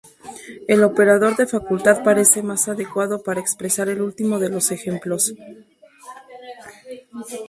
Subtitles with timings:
[0.67, 5.35] El operador de facultad parece más adecuado para expresar el último de los ejemplos.